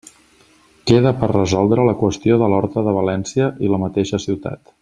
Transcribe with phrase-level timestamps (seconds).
[0.91, 4.79] Queda per resoldre la qüestió de l'Horta de València i la mateixa ciutat.